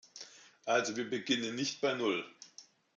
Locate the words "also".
0.65-0.95